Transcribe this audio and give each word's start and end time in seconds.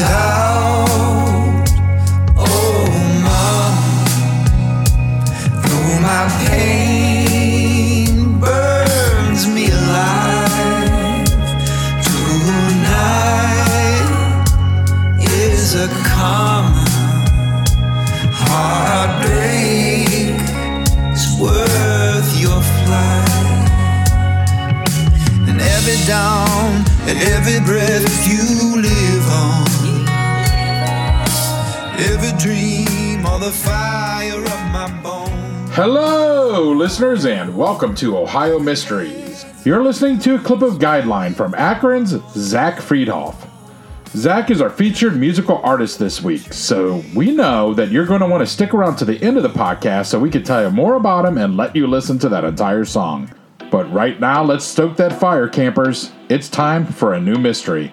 Breathe 0.00 0.89
listeners, 36.80 37.26
and 37.26 37.54
welcome 37.54 37.94
to 37.94 38.16
Ohio 38.16 38.58
Mysteries. 38.58 39.44
You're 39.66 39.84
listening 39.84 40.18
to 40.20 40.36
a 40.36 40.38
clip 40.38 40.62
of 40.62 40.78
Guideline 40.78 41.36
from 41.36 41.54
Akron's 41.54 42.16
Zach 42.30 42.76
Friedhof. 42.76 43.36
Zach 44.08 44.50
is 44.50 44.62
our 44.62 44.70
featured 44.70 45.14
musical 45.14 45.58
artist 45.58 45.98
this 45.98 46.22
week, 46.22 46.54
so 46.54 47.04
we 47.14 47.32
know 47.32 47.74
that 47.74 47.90
you're 47.90 48.06
going 48.06 48.22
to 48.22 48.26
want 48.26 48.40
to 48.40 48.46
stick 48.46 48.72
around 48.72 48.96
to 48.96 49.04
the 49.04 49.22
end 49.22 49.36
of 49.36 49.42
the 49.42 49.50
podcast 49.50 50.06
so 50.06 50.18
we 50.18 50.30
can 50.30 50.42
tell 50.42 50.62
you 50.62 50.70
more 50.70 50.94
about 50.94 51.26
him 51.26 51.36
and 51.36 51.54
let 51.54 51.76
you 51.76 51.86
listen 51.86 52.18
to 52.20 52.30
that 52.30 52.44
entire 52.44 52.86
song. 52.86 53.30
But 53.70 53.92
right 53.92 54.18
now, 54.18 54.42
let's 54.42 54.64
stoke 54.64 54.96
that 54.96 55.12
fire, 55.12 55.48
campers. 55.48 56.12
It's 56.30 56.48
time 56.48 56.86
for 56.86 57.12
a 57.12 57.20
new 57.20 57.36
mystery. 57.36 57.92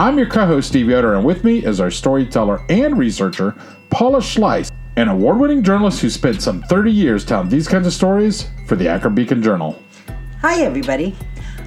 I'm 0.00 0.16
your 0.16 0.28
co 0.28 0.46
host, 0.46 0.68
Steve 0.68 0.88
Yoder, 0.88 1.14
and 1.16 1.24
with 1.24 1.42
me 1.42 1.64
is 1.64 1.80
our 1.80 1.90
storyteller 1.90 2.64
and 2.68 2.96
researcher, 2.96 3.56
Paula 3.90 4.20
Schleis, 4.20 4.70
an 4.94 5.08
award 5.08 5.40
winning 5.40 5.60
journalist 5.60 6.00
who 6.00 6.08
spent 6.08 6.40
some 6.40 6.62
30 6.62 6.92
years 6.92 7.24
telling 7.24 7.48
these 7.48 7.66
kinds 7.66 7.84
of 7.84 7.92
stories 7.92 8.48
for 8.68 8.76
the 8.76 8.86
Akron 8.86 9.16
Beacon 9.16 9.42
Journal. 9.42 9.76
Hi, 10.40 10.62
everybody. 10.62 11.16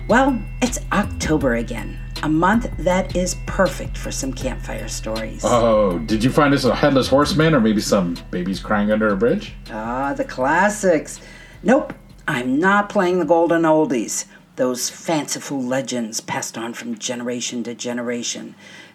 Well, 0.07 0.41
it's 0.61 0.79
October 0.93 1.55
again, 1.55 1.99
a 2.23 2.29
month 2.29 2.71
that 2.77 3.17
is 3.17 3.35
perfect 3.47 3.97
for 3.97 4.11
some 4.11 4.31
campfire 4.31 4.87
stories. 4.87 5.41
Oh, 5.43 5.99
did 5.99 6.23
you 6.23 6.29
find 6.29 6.53
us 6.53 6.63
a 6.63 6.73
headless 6.73 7.09
horseman 7.09 7.53
or 7.53 7.59
maybe 7.59 7.81
some 7.81 8.15
babies 8.31 8.61
crying 8.61 8.93
under 8.93 9.09
a 9.09 9.17
bridge? 9.17 9.55
Ah, 9.69 10.13
the 10.13 10.23
classics. 10.23 11.19
Nope, 11.63 11.93
I'm 12.29 12.59
not 12.59 12.87
playing 12.87 13.19
the 13.19 13.25
golden 13.25 13.63
oldies, 13.63 14.23
those 14.61 14.91
fanciful 14.91 15.59
legends 15.59 16.21
passed 16.21 16.55
on 16.55 16.71
from 16.71 16.95
generation 16.95 17.63
to 17.63 17.73
generation. 17.73 18.53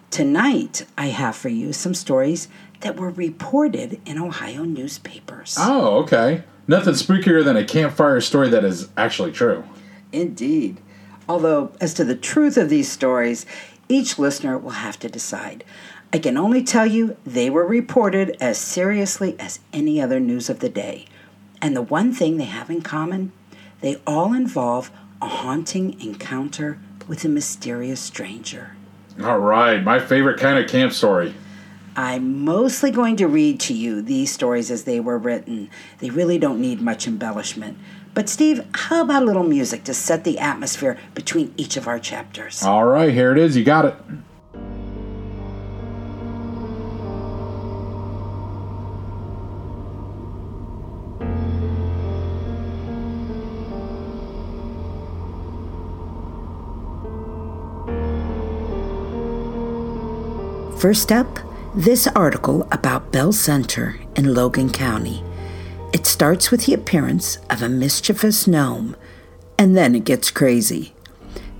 Tonight, 0.09 0.85
I 0.97 1.07
have 1.07 1.35
for 1.35 1.49
you 1.49 1.73
some 1.73 1.93
stories 1.93 2.47
that 2.79 2.95
were 2.95 3.09
reported 3.09 3.99
in 4.05 4.17
Ohio 4.17 4.63
newspapers. 4.63 5.57
Oh, 5.59 5.97
okay. 6.03 6.43
Nothing 6.69 6.93
spookier 6.93 7.43
than 7.43 7.57
a 7.57 7.65
campfire 7.65 8.21
story 8.21 8.47
that 8.47 8.63
is 8.63 8.87
actually 8.95 9.33
true. 9.33 9.65
Indeed. 10.13 10.77
Although, 11.27 11.73
as 11.81 11.93
to 11.95 12.05
the 12.05 12.15
truth 12.15 12.55
of 12.55 12.69
these 12.69 12.89
stories, 12.89 13.45
each 13.89 14.17
listener 14.17 14.57
will 14.57 14.69
have 14.69 14.97
to 14.99 15.09
decide. 15.09 15.65
I 16.13 16.19
can 16.19 16.37
only 16.37 16.63
tell 16.63 16.85
you 16.85 17.17
they 17.25 17.49
were 17.49 17.67
reported 17.67 18.37
as 18.39 18.57
seriously 18.57 19.35
as 19.37 19.59
any 19.73 20.01
other 20.01 20.21
news 20.21 20.49
of 20.49 20.61
the 20.61 20.69
day. 20.69 21.07
And 21.61 21.75
the 21.75 21.81
one 21.81 22.13
thing 22.13 22.37
they 22.37 22.45
have 22.45 22.69
in 22.69 22.83
common, 22.83 23.33
they 23.81 23.97
all 24.07 24.33
involve 24.33 24.91
a 25.21 25.27
haunting 25.27 25.99
encounter 26.01 26.79
with 27.07 27.23
a 27.25 27.29
mysterious 27.29 27.99
stranger. 27.99 28.75
All 29.21 29.39
right, 29.39 29.83
my 29.83 29.99
favorite 29.99 30.39
kind 30.39 30.59
of 30.59 30.69
camp 30.69 30.93
story. 30.93 31.33
I'm 31.95 32.45
mostly 32.45 32.91
going 32.91 33.15
to 33.15 33.27
read 33.27 33.59
to 33.61 33.73
you 33.73 34.03
these 34.03 34.31
stories 34.31 34.69
as 34.69 34.83
they 34.83 34.99
were 34.99 35.17
written. 35.17 35.71
They 35.97 36.11
really 36.11 36.37
don't 36.37 36.61
need 36.61 36.79
much 36.79 37.07
embellishment. 37.07 37.79
But, 38.13 38.29
Steve, 38.29 38.63
how 38.73 39.01
about 39.01 39.23
a 39.23 39.25
little 39.25 39.43
music 39.43 39.83
to 39.85 39.93
set 39.95 40.23
the 40.23 40.37
atmosphere 40.37 40.99
between 41.15 41.53
each 41.57 41.75
of 41.75 41.87
our 41.87 41.97
chapters? 41.97 42.61
All 42.63 42.85
right, 42.85 43.11
here 43.11 43.31
it 43.31 43.39
is. 43.39 43.57
You 43.57 43.63
got 43.63 43.85
it. 43.85 43.95
First 60.79 61.11
up, 61.11 61.39
this 61.73 62.05
article 62.05 62.67
about 62.71 63.11
Belle 63.11 63.33
Center 63.33 63.99
in 64.15 64.35
Logan 64.35 64.69
County. 64.69 65.23
It 65.91 66.05
starts 66.05 66.51
with 66.51 66.67
the 66.67 66.75
appearance 66.75 67.39
of 67.49 67.63
a 67.63 67.67
mischievous 67.67 68.45
gnome, 68.45 68.95
and 69.57 69.75
then 69.75 69.95
it 69.95 70.03
gets 70.03 70.29
crazy. 70.29 70.93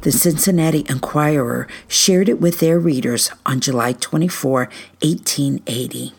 The 0.01 0.11
Cincinnati 0.11 0.85
Enquirer 0.88 1.67
shared 1.88 2.29
it 2.29 2.39
with 2.39 2.59
their 2.59 2.78
readers 2.78 3.31
on 3.44 3.59
July 3.59 3.94
24, 3.94 4.69
1880. 5.01 6.13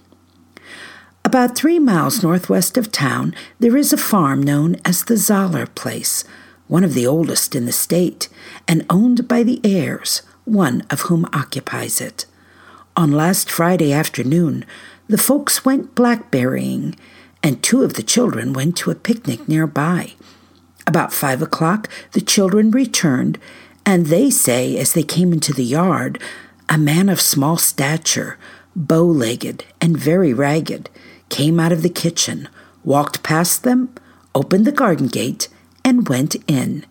About 1.25 1.57
three 1.57 1.79
miles 1.79 2.25
northwest 2.25 2.77
of 2.77 2.91
town, 2.91 3.33
there 3.61 3.77
is 3.77 3.93
a 3.93 3.97
farm 3.97 4.43
known 4.43 4.75
as 4.85 5.05
the 5.05 5.17
Zoller 5.17 5.69
Place, 5.69 6.25
one 6.67 6.83
of 6.83 6.95
the 6.95 7.07
oldest 7.07 7.55
in 7.55 7.65
the 7.65 7.71
state, 7.71 8.29
and 8.67 8.85
owned 8.91 9.29
by 9.29 9.45
the 9.45 9.61
heirs, 9.63 10.23
one 10.45 10.83
of 10.91 11.03
whom 11.03 11.27
occupies 11.33 12.01
it. 12.01 12.27
On 12.99 13.13
last 13.13 13.49
Friday 13.49 13.93
afternoon, 13.93 14.65
the 15.07 15.17
folks 15.17 15.65
went 15.65 15.95
blackberrying, 15.95 16.99
and 17.45 17.63
two 17.63 17.85
of 17.85 17.93
the 17.95 18.03
children 18.03 18.53
went 18.53 18.77
to 18.79 18.91
a 18.91 18.97
picnic 18.97 19.47
nearby. 19.47 20.15
About 20.85 21.13
five 21.13 21.41
o'clock, 21.41 21.89
the 22.11 22.21
children 22.21 22.73
returned, 22.73 23.39
and 23.87 24.07
they 24.07 24.31
say, 24.31 24.77
as 24.77 24.95
they 24.95 25.05
came 25.05 25.33
into 25.33 25.53
the 25.53 25.63
yard, 25.63 26.21
a 26.69 26.77
man 26.77 27.09
of 27.09 27.21
small 27.21 27.57
stature, 27.57 28.37
bow 28.75 29.05
legged 29.05 29.65
and 29.81 29.97
very 29.97 30.35
ragged, 30.35 30.91
came 31.29 31.61
out 31.61 31.71
of 31.71 31.83
the 31.83 31.89
kitchen, 31.89 32.49
walked 32.83 33.23
past 33.23 33.63
them, 33.63 33.95
opened 34.35 34.65
the 34.65 34.73
garden 34.73 35.07
gate, 35.07 35.47
and 35.85 36.09
went 36.09 36.35
in. 36.49 36.85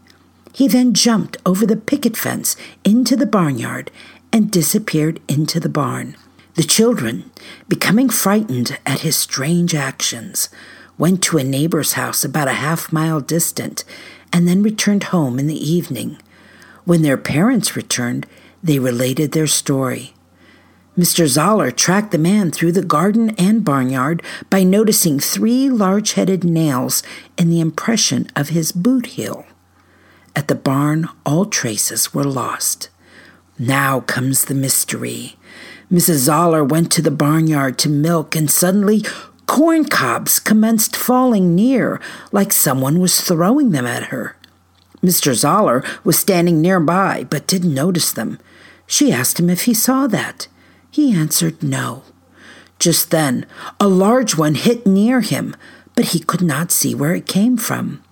He 0.54 0.70
then 0.70 0.94
jumped 0.94 1.36
over 1.46 1.66
the 1.66 1.76
picket 1.76 2.16
fence 2.16 2.56
into 2.86 3.18
the 3.18 3.28
barnyard 3.28 3.92
and 4.32 4.52
disappeared 4.52 5.20
into 5.28 5.60
the 5.60 5.70
barn. 5.70 6.16
The 6.56 6.64
children, 6.64 7.30
becoming 7.68 8.10
frightened 8.10 8.80
at 8.86 9.02
his 9.02 9.16
strange 9.16 9.76
actions, 9.76 10.50
went 10.98 11.22
to 11.24 11.38
a 11.38 11.44
neighbor's 11.44 11.94
house 11.94 12.24
about 12.24 12.48
a 12.48 12.54
half 12.54 12.92
mile 12.92 13.22
distant 13.22 13.84
and 14.34 14.48
then 14.48 14.64
returned 14.64 15.06
home 15.06 15.40
in 15.40 15.48
the 15.48 15.72
evening. 15.72 16.18
When 16.86 17.02
their 17.02 17.18
parents 17.18 17.76
returned, 17.76 18.26
they 18.64 18.80
related 18.80 19.32
their 19.32 19.48
story. 19.48 20.14
Mr. 20.98 21.28
Zoller 21.28 21.70
tracked 21.70 22.12
the 22.12 22.18
man 22.18 22.50
through 22.50 22.72
the 22.72 22.84
garden 22.84 23.36
and 23.38 23.64
barnyard 23.64 24.24
by 24.50 24.64
noticing 24.64 25.20
three 25.20 25.70
large 25.70 26.14
headed 26.14 26.44
nails 26.44 27.04
in 27.38 27.50
the 27.50 27.60
impression 27.60 28.28
of 28.36 28.50
his 28.50 28.72
boot 28.72 29.06
heel. 29.06 29.46
At 30.36 30.48
the 30.48 30.56
barn, 30.56 31.08
all 31.24 31.46
traces 31.46 32.16
were 32.16 32.24
lost. 32.24 32.90
Now 33.60 34.02
comes 34.02 34.46
the 34.46 34.54
mystery. 34.54 35.36
Mrs. 35.92 36.18
Zoller 36.18 36.64
went 36.64 36.92
to 36.92 37.02
the 37.02 37.12
barnyard 37.12 37.78
to 37.80 37.90
milk, 37.90 38.36
and 38.36 38.52
suddenly 38.52 39.04
corn 39.48 39.86
cobs 39.86 40.40
commenced 40.40 40.96
falling 40.96 41.56
near, 41.56 42.00
like 42.32 42.54
someone 42.54 43.00
was 43.00 43.22
throwing 43.22 43.72
them 43.72 43.86
at 43.86 44.04
her. 44.06 44.36
Mr. 45.02 45.34
Zoller 45.34 45.84
was 46.04 46.20
standing 46.20 46.62
nearby 46.62 47.26
but 47.30 47.48
didn't 47.48 47.74
notice 47.74 48.12
them. 48.12 48.40
She 48.86 49.12
asked 49.12 49.40
him 49.40 49.50
if 49.50 49.64
he 49.64 49.74
saw 49.74 50.08
that. 50.08 50.48
He 50.92 51.14
answered 51.14 51.64
no. 51.64 52.04
Just 52.80 53.10
then, 53.12 53.46
a 53.80 53.88
large 53.88 54.36
one 54.36 54.56
hit 54.56 54.86
near 54.86 55.22
him, 55.22 55.56
but 55.96 56.06
he 56.06 56.20
could 56.20 56.42
not 56.42 56.72
see 56.72 56.94
where 56.94 57.16
it 57.16 57.26
came 57.26 57.58
from. 57.58 58.04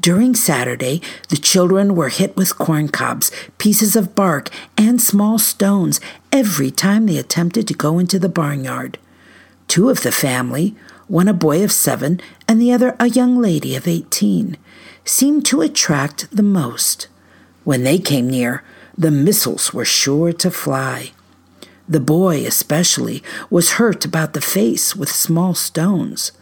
During 0.00 0.34
Saturday, 0.34 1.00
the 1.30 1.36
children 1.36 1.94
were 1.94 2.08
hit 2.08 2.36
with 2.36 2.58
corn 2.58 2.88
cobs, 2.88 3.30
pieces 3.58 3.96
of 3.96 4.14
bark, 4.14 4.50
and 4.76 5.00
small 5.00 5.38
stones 5.38 6.00
every 6.30 6.70
time 6.70 7.06
they 7.06 7.16
attempted 7.16 7.66
to 7.68 7.74
go 7.74 7.98
into 7.98 8.18
the 8.18 8.28
barnyard. 8.28 8.98
Two 9.66 9.88
of 9.88 10.02
the 10.02 10.12
family, 10.12 10.74
one 11.08 11.28
a 11.28 11.32
boy 11.32 11.64
of 11.64 11.72
seven 11.72 12.20
and 12.46 12.60
the 12.60 12.72
other 12.72 12.94
a 13.00 13.08
young 13.08 13.40
lady 13.40 13.74
of 13.74 13.88
eighteen, 13.88 14.56
seemed 15.04 15.44
to 15.46 15.62
attract 15.62 16.30
the 16.30 16.42
most. 16.42 17.08
When 17.64 17.82
they 17.82 17.98
came 17.98 18.28
near, 18.28 18.62
the 18.96 19.10
missiles 19.10 19.72
were 19.72 19.84
sure 19.84 20.32
to 20.32 20.50
fly. 20.50 21.12
The 21.88 22.00
boy, 22.00 22.46
especially, 22.46 23.22
was 23.50 23.72
hurt 23.72 24.04
about 24.04 24.32
the 24.32 24.40
face 24.40 24.94
with 24.94 25.10
small 25.10 25.54
stones. 25.54 26.32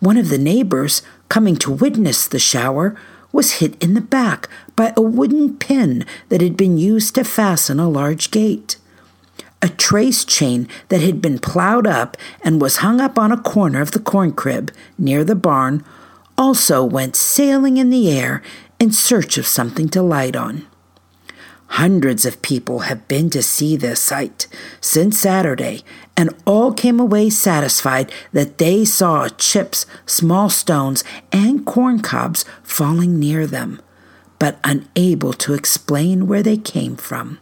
One 0.00 0.18
of 0.18 0.28
the 0.28 0.38
neighbors, 0.38 1.00
coming 1.28 1.56
to 1.56 1.70
witness 1.70 2.26
the 2.26 2.38
shower, 2.38 2.96
was 3.32 3.54
hit 3.54 3.80
in 3.82 3.94
the 3.94 4.00
back 4.00 4.48
by 4.74 4.92
a 4.96 5.02
wooden 5.02 5.56
pin 5.56 6.06
that 6.28 6.40
had 6.40 6.56
been 6.56 6.78
used 6.78 7.14
to 7.14 7.24
fasten 7.24 7.78
a 7.78 7.88
large 7.88 8.30
gate. 8.30 8.76
A 9.62 9.68
trace 9.68 10.24
chain 10.24 10.68
that 10.88 11.00
had 11.00 11.20
been 11.20 11.38
plowed 11.38 11.86
up 11.86 12.16
and 12.42 12.60
was 12.60 12.78
hung 12.78 13.00
up 13.00 13.18
on 13.18 13.32
a 13.32 13.40
corner 13.40 13.80
of 13.80 13.90
the 13.90 13.98
corn 13.98 14.32
crib 14.32 14.70
near 14.98 15.24
the 15.24 15.34
barn 15.34 15.84
also 16.38 16.84
went 16.84 17.16
sailing 17.16 17.76
in 17.76 17.90
the 17.90 18.10
air 18.10 18.42
in 18.78 18.92
search 18.92 19.38
of 19.38 19.46
something 19.46 19.88
to 19.88 20.02
light 20.02 20.36
on. 20.36 20.66
Hundreds 21.68 22.24
of 22.24 22.42
people 22.42 22.80
have 22.80 23.06
been 23.08 23.28
to 23.30 23.42
see 23.42 23.76
this 23.76 24.00
sight 24.00 24.46
since 24.80 25.18
Saturday, 25.18 25.82
and 26.16 26.34
all 26.46 26.72
came 26.72 26.98
away 27.00 27.28
satisfied 27.28 28.10
that 28.32 28.58
they 28.58 28.84
saw 28.84 29.28
chips, 29.28 29.84
small 30.06 30.48
stones, 30.48 31.04
and 31.32 31.66
corn 31.66 32.00
cobs 32.00 32.44
falling 32.62 33.18
near 33.18 33.46
them, 33.46 33.80
but 34.38 34.58
unable 34.64 35.32
to 35.32 35.54
explain 35.54 36.26
where 36.26 36.42
they 36.42 36.56
came 36.56 36.96
from. 36.96 37.38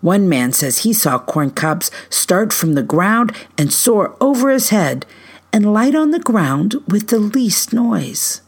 One 0.00 0.28
man 0.28 0.52
says 0.52 0.78
he 0.78 0.92
saw 0.92 1.18
corn 1.18 1.50
cobs 1.50 1.90
start 2.08 2.52
from 2.52 2.74
the 2.74 2.82
ground 2.82 3.34
and 3.56 3.72
soar 3.72 4.16
over 4.20 4.50
his 4.50 4.70
head 4.70 5.04
and 5.52 5.72
light 5.72 5.94
on 5.94 6.12
the 6.12 6.20
ground 6.20 6.76
with 6.86 7.08
the 7.08 7.18
least 7.18 7.72
noise. 7.72 8.40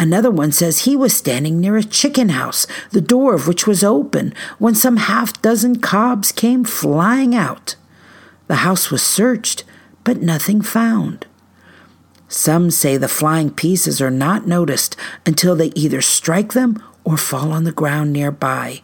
Another 0.00 0.30
one 0.30 0.50
says 0.50 0.80
he 0.80 0.96
was 0.96 1.14
standing 1.14 1.60
near 1.60 1.76
a 1.76 1.84
chicken 1.84 2.30
house, 2.30 2.66
the 2.90 3.02
door 3.02 3.34
of 3.34 3.46
which 3.46 3.66
was 3.66 3.84
open, 3.84 4.32
when 4.58 4.74
some 4.74 4.96
half 4.96 5.42
dozen 5.42 5.78
cobs 5.78 6.32
came 6.32 6.64
flying 6.64 7.34
out. 7.34 7.76
The 8.46 8.64
house 8.66 8.90
was 8.90 9.02
searched, 9.02 9.62
but 10.02 10.22
nothing 10.22 10.62
found. 10.62 11.26
Some 12.28 12.70
say 12.70 12.96
the 12.96 13.08
flying 13.08 13.50
pieces 13.50 14.00
are 14.00 14.10
not 14.10 14.46
noticed 14.46 14.96
until 15.26 15.54
they 15.54 15.70
either 15.74 16.00
strike 16.00 16.54
them 16.54 16.82
or 17.04 17.18
fall 17.18 17.52
on 17.52 17.64
the 17.64 17.70
ground 17.70 18.10
nearby. 18.10 18.80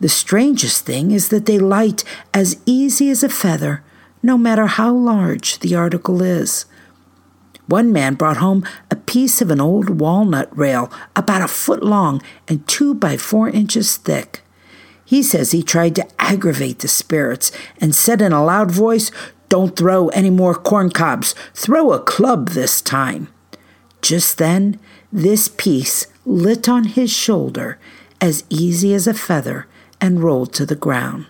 The 0.00 0.08
strangest 0.08 0.86
thing 0.86 1.10
is 1.10 1.28
that 1.28 1.44
they 1.44 1.58
light 1.58 2.04
as 2.32 2.58
easy 2.64 3.10
as 3.10 3.22
a 3.22 3.28
feather, 3.28 3.84
no 4.22 4.38
matter 4.38 4.66
how 4.66 4.94
large 4.94 5.58
the 5.58 5.74
article 5.74 6.22
is. 6.22 6.64
One 7.66 7.92
man 7.92 8.14
brought 8.14 8.38
home 8.38 8.64
a 8.90 8.96
piece 9.12 9.42
of 9.42 9.50
an 9.50 9.60
old 9.60 10.00
walnut 10.00 10.48
rail 10.56 10.90
about 11.14 11.42
a 11.42 11.46
foot 11.46 11.82
long 11.82 12.22
and 12.48 12.66
two 12.66 12.94
by 12.94 13.14
four 13.14 13.46
inches 13.46 13.98
thick. 13.98 14.40
He 15.04 15.22
says 15.22 15.50
he 15.50 15.62
tried 15.62 15.94
to 15.96 16.08
aggravate 16.18 16.78
the 16.78 16.88
spirits 16.88 17.52
and 17.78 17.94
said 17.94 18.22
in 18.22 18.32
a 18.32 18.42
loud 18.42 18.70
voice, 18.70 19.10
Don't 19.50 19.76
throw 19.76 20.08
any 20.08 20.30
more 20.30 20.54
corn 20.54 20.88
cobs, 20.88 21.34
throw 21.52 21.92
a 21.92 22.00
club 22.00 22.50
this 22.50 22.80
time. 22.80 23.28
Just 24.00 24.38
then, 24.38 24.80
this 25.12 25.46
piece 25.46 26.06
lit 26.24 26.66
on 26.66 26.84
his 26.84 27.12
shoulder 27.12 27.78
as 28.18 28.44
easy 28.48 28.94
as 28.94 29.06
a 29.06 29.12
feather 29.12 29.66
and 30.00 30.22
rolled 30.22 30.54
to 30.54 30.64
the 30.64 30.74
ground. 30.74 31.26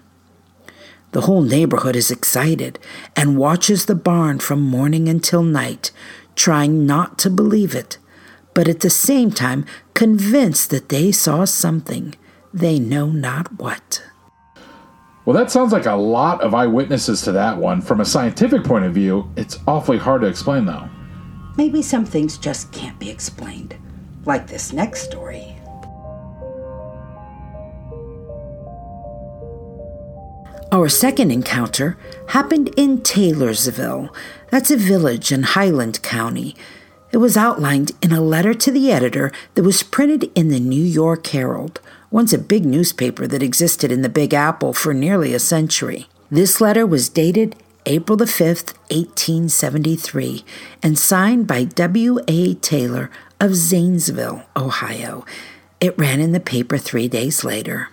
The 1.11 1.23
whole 1.23 1.43
neighborhood 1.43 1.97
is 1.97 2.13
excited 2.13 2.79
and 3.17 3.37
watches 3.37 3.87
the 3.87 3.97
barn 3.97 4.39
from 4.39 4.61
morning 4.61 5.09
until 5.09 5.43
night, 5.43 5.91
trying 6.35 6.87
not 6.87 7.19
to 7.19 7.31
believe 7.31 7.75
it, 7.75 7.99
but 8.55 8.69
at 8.69 8.81
the 8.81 8.91
same 8.91 9.31
time 9.31 9.65
convinced 9.95 10.71
that 10.71 10.89
they 10.89 11.13
saw 11.13 11.45
something, 11.45 12.15
they 12.53 12.79
know 12.79 13.07
not 13.07 13.59
what. 13.59 14.03
Well, 15.25 15.37
that 15.37 15.51
sounds 15.51 15.73
like 15.73 15.87
a 15.87 15.95
lot 15.95 16.41
of 16.41 16.53
eyewitnesses 16.53 17.23
to 17.23 17.33
that 17.33 17.57
one. 17.57 17.81
From 17.81 18.01
a 18.01 18.05
scientific 18.05 18.65
point 18.65 18.85
of 18.85 18.93
view, 18.93 19.31
it's 19.37 19.59
awfully 19.69 19.99
hard 19.99 20.23
to 20.23 20.27
explain, 20.27 20.67
though. 20.67 20.89
Maybe 21.57 21.81
some 21.81 22.05
things 22.05 22.39
just 22.39 22.73
can't 22.73 22.99
be 22.99 23.09
explained, 23.09 23.77
like 24.25 24.49
this 24.49 24.73
next 24.73 25.03
story. 25.03 25.57
Our 30.73 30.89
second 30.89 31.31
encounter 31.31 31.99
happened 32.29 32.71
in 32.79 33.03
Taylorsville. 33.03 34.09
That's 34.53 34.71
a 34.71 34.77
village 34.77 35.33
in 35.33 35.45
Highland 35.45 36.03
County. 36.03 36.55
It 37.11 37.17
was 37.17 37.39
outlined 37.39 37.93
in 38.03 38.13
a 38.13 38.21
letter 38.21 38.53
to 38.53 38.71
the 38.71 38.93
editor 38.93 39.33
that 39.55 39.63
was 39.63 39.83
printed 39.83 40.31
in 40.35 40.51
the 40.51 40.61
New 40.61 40.85
York 40.85 41.27
Herald, 41.29 41.81
once 42.11 42.35
a 42.35 42.39
big 42.39 42.67
newspaper 42.67 43.27
that 43.27 43.43
existed 43.43 43.91
in 43.91 44.03
the 44.03 44.11
Big 44.11 44.35
Apple 44.35 44.75
for 44.75 44.93
nearly 44.93 45.33
a 45.33 45.39
century. 45.39 46.07
This 46.31 46.61
letter 46.61 46.87
was 46.87 47.09
dated 47.09 47.57
April 47.87 48.15
the 48.15 48.27
5th, 48.27 48.75
1873, 48.91 50.45
and 50.83 50.99
signed 50.99 51.47
by 51.47 51.65
W. 51.65 52.19
A. 52.29 52.53
Taylor 52.57 53.11
of 53.41 53.55
Zanesville, 53.55 54.45
Ohio. 54.55 55.25
It 55.81 55.99
ran 55.99 56.21
in 56.21 56.33
the 56.33 56.41
paper 56.41 56.77
three 56.77 57.09
days 57.09 57.43
later. 57.43 57.89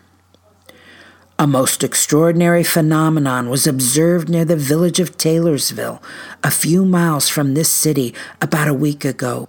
A 1.41 1.47
most 1.47 1.85
extraordinary 1.85 2.65
phenomenon 2.65 3.49
was 3.49 3.65
observed 3.65 4.27
near 4.27 4.43
the 4.43 4.57
village 4.57 4.99
of 4.99 5.17
Taylorsville, 5.17 6.03
a 6.43 6.51
few 6.51 6.83
miles 6.83 7.29
from 7.29 7.53
this 7.53 7.69
city, 7.69 8.13
about 8.41 8.67
a 8.67 8.73
week 8.73 9.05
ago. 9.05 9.47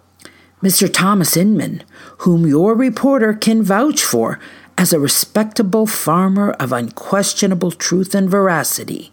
Mr. 0.63 0.89
Thomas 0.89 1.37
Inman, 1.37 1.83
whom 2.19 2.47
your 2.47 2.77
reporter 2.77 3.35
can 3.35 3.65
vouch 3.65 4.05
for 4.05 4.39
as 4.79 4.93
a 4.93 5.01
respectable 5.01 5.85
farmer 5.85 6.53
of 6.61 6.73
unquestionable 6.73 7.73
truth 7.73 8.15
and 8.15 8.31
veracity, 8.31 9.11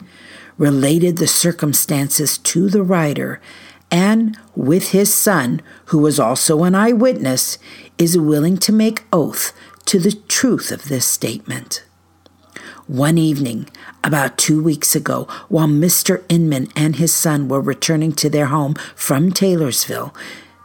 related 0.60 1.18
the 1.18 1.26
circumstances 1.26 2.38
to 2.38 2.70
the 2.70 2.84
writer, 2.84 3.42
and, 3.90 4.38
with 4.56 4.92
his 4.92 5.12
son, 5.12 5.64
who 5.86 5.98
was 5.98 6.20
also 6.20 6.64
an 6.64 6.76
eyewitness, 6.76 7.58
is 7.98 8.20
willing 8.20 8.56
to 8.56 8.72
make 8.72 9.06
oath 9.12 9.52
to 9.86 9.98
the 9.98 10.12
truth 10.12 10.72
of 10.72 10.90
this 10.90 11.08
statement. 11.08 11.84
One 12.88 13.18
evening, 13.18 13.68
about 14.02 14.38
two 14.38 14.64
weeks 14.64 14.96
ago, 14.96 15.28
while 15.50 15.68
Mr. 15.68 16.24
Inman 16.30 16.70
and 16.74 16.96
his 16.96 17.12
son 17.12 17.50
were 17.50 17.60
returning 17.60 18.14
to 18.14 18.30
their 18.30 18.46
home 18.46 18.76
from 18.96 19.34
Taylorsville, 19.34 20.16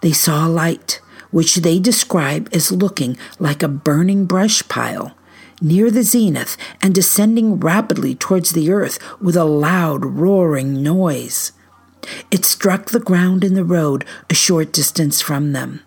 they 0.02 0.12
saw 0.12 0.47
a 0.47 0.49
light, 0.49 1.00
which 1.33 1.57
they 1.57 1.81
describe 1.81 2.49
as 2.52 2.71
looking 2.71 3.19
like 3.41 3.61
a 3.64 3.69
burning 3.69 4.26
brush 4.26 4.62
pile, 4.69 5.17
near 5.61 5.91
the 5.91 6.05
zenith 6.05 6.57
and 6.81 6.95
descending 6.95 7.59
rapidly 7.59 8.14
towards 8.14 8.52
the 8.52 8.71
earth 8.71 9.00
with 9.21 9.35
a 9.35 9.45
loud 9.45 10.05
roaring 10.05 10.81
noise. 10.81 11.50
It 12.31 12.45
struck 12.45 12.91
the 12.91 13.00
ground 13.00 13.43
in 13.43 13.55
the 13.55 13.64
road 13.64 14.05
a 14.31 14.35
short 14.35 14.73
distance 14.73 15.21
from 15.21 15.50
them. 15.50 15.81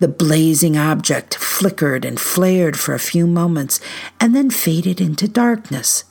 The 0.00 0.08
blazing 0.08 0.76
object 0.76 1.34
flickered 1.34 2.04
and 2.04 2.20
flared 2.20 2.78
for 2.78 2.94
a 2.94 3.00
few 3.00 3.26
moments 3.26 3.80
and 4.20 4.34
then 4.34 4.50
faded 4.50 5.00
into 5.00 5.26
darkness 5.26 6.04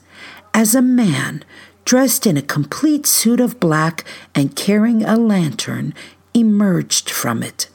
as 0.54 0.76
a 0.76 0.82
man, 0.82 1.44
dressed 1.86 2.26
in 2.26 2.36
a 2.36 2.42
complete 2.42 3.06
suit 3.06 3.40
of 3.40 3.60
black 3.60 4.04
and 4.36 4.56
carrying 4.56 5.04
a 5.04 5.16
lantern, 5.16 5.94
emerged 6.34 7.10
from 7.10 7.44
it. 7.44 7.70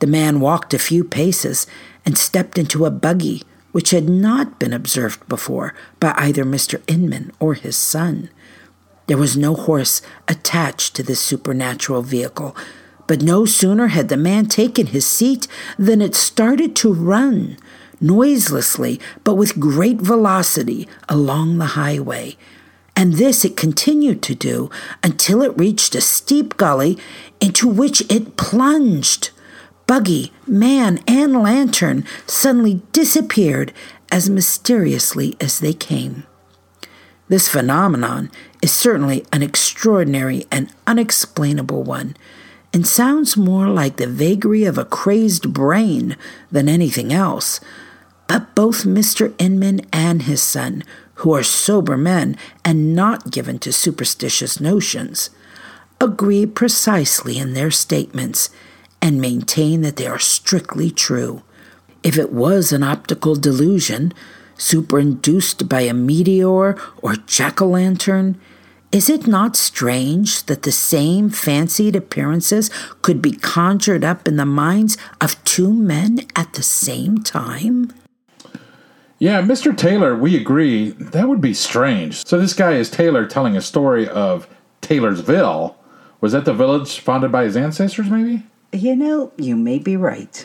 The 0.00 0.06
man 0.06 0.40
walked 0.40 0.74
a 0.74 0.78
few 0.78 1.04
paces 1.04 1.66
and 2.04 2.18
stepped 2.18 2.58
into 2.58 2.84
a 2.84 2.90
buggy 2.90 3.42
which 3.72 3.90
had 3.90 4.08
not 4.08 4.58
been 4.58 4.72
observed 4.72 5.26
before 5.28 5.74
by 6.00 6.12
either 6.16 6.44
Mr. 6.44 6.82
Inman 6.88 7.32
or 7.38 7.54
his 7.54 7.76
son. 7.76 8.28
There 9.06 9.18
was 9.18 9.36
no 9.36 9.54
horse 9.54 10.02
attached 10.28 10.96
to 10.96 11.02
this 11.02 11.20
supernatural 11.20 12.02
vehicle, 12.02 12.56
but 13.10 13.22
no 13.22 13.44
sooner 13.44 13.88
had 13.88 14.08
the 14.08 14.16
man 14.16 14.46
taken 14.46 14.86
his 14.86 15.04
seat 15.04 15.48
than 15.76 16.00
it 16.00 16.14
started 16.14 16.76
to 16.76 16.92
run, 16.92 17.56
noiselessly 18.00 19.00
but 19.24 19.34
with 19.34 19.58
great 19.58 20.00
velocity, 20.00 20.86
along 21.08 21.58
the 21.58 21.74
highway. 21.74 22.36
And 22.94 23.14
this 23.14 23.44
it 23.44 23.56
continued 23.56 24.22
to 24.22 24.36
do 24.36 24.70
until 25.02 25.42
it 25.42 25.58
reached 25.58 25.96
a 25.96 26.00
steep 26.00 26.56
gully 26.56 26.98
into 27.40 27.66
which 27.66 28.00
it 28.08 28.36
plunged. 28.36 29.30
buggy, 29.88 30.32
man, 30.46 31.00
and 31.08 31.32
lantern 31.42 32.04
suddenly 32.28 32.80
disappeared 32.92 33.72
as 34.12 34.30
mysteriously 34.30 35.36
as 35.40 35.58
they 35.58 35.72
came. 35.72 36.22
This 37.26 37.48
phenomenon 37.48 38.30
is 38.62 38.70
certainly 38.70 39.26
an 39.32 39.42
extraordinary 39.42 40.46
and 40.52 40.72
unexplainable 40.86 41.82
one, 41.82 42.14
and 42.72 42.86
sounds 42.86 43.36
more 43.36 43.68
like 43.68 43.96
the 43.96 44.06
vagary 44.06 44.64
of 44.64 44.78
a 44.78 44.84
crazed 44.84 45.52
brain 45.52 46.16
than 46.50 46.68
anything 46.68 47.12
else. 47.12 47.60
But 48.28 48.54
both 48.54 48.84
Mr. 48.84 49.34
Inman 49.38 49.80
and 49.92 50.22
his 50.22 50.40
son, 50.40 50.84
who 51.14 51.34
are 51.34 51.42
sober 51.42 51.96
men 51.96 52.36
and 52.64 52.94
not 52.94 53.30
given 53.30 53.58
to 53.60 53.72
superstitious 53.72 54.60
notions, 54.60 55.30
agree 56.00 56.46
precisely 56.46 57.38
in 57.38 57.54
their 57.54 57.70
statements 57.70 58.50
and 59.02 59.20
maintain 59.20 59.82
that 59.82 59.96
they 59.96 60.06
are 60.06 60.18
strictly 60.18 60.90
true. 60.90 61.42
If 62.02 62.16
it 62.16 62.32
was 62.32 62.72
an 62.72 62.82
optical 62.82 63.34
delusion, 63.34 64.14
superinduced 64.56 65.68
by 65.68 65.82
a 65.82 65.94
meteor 65.94 66.78
or 67.02 67.16
jack 67.26 67.60
o' 67.60 67.68
lantern, 67.68 68.40
is 68.92 69.08
it 69.08 69.26
not 69.26 69.54
strange 69.54 70.44
that 70.46 70.62
the 70.62 70.72
same 70.72 71.30
fancied 71.30 71.94
appearances 71.94 72.70
could 73.02 73.22
be 73.22 73.32
conjured 73.32 74.04
up 74.04 74.26
in 74.26 74.36
the 74.36 74.44
minds 74.44 74.96
of 75.20 75.42
two 75.44 75.72
men 75.72 76.26
at 76.34 76.54
the 76.54 76.62
same 76.62 77.18
time? 77.18 77.92
Yeah, 79.20 79.42
Mr. 79.42 79.76
Taylor, 79.76 80.16
we 80.16 80.36
agree. 80.36 80.90
That 80.90 81.28
would 81.28 81.40
be 81.40 81.54
strange. 81.54 82.26
So 82.26 82.38
this 82.38 82.54
guy 82.54 82.72
is 82.72 82.90
Taylor 82.90 83.26
telling 83.26 83.56
a 83.56 83.60
story 83.60 84.08
of 84.08 84.48
Taylorsville. 84.80 85.76
Was 86.20 86.32
that 86.32 86.44
the 86.44 86.54
village 86.54 86.98
founded 86.98 87.30
by 87.30 87.44
his 87.44 87.56
ancestors, 87.56 88.10
maybe? 88.10 88.42
You 88.72 88.96
know, 88.96 89.32
you 89.36 89.56
may 89.56 89.78
be 89.78 89.96
right. 89.96 90.44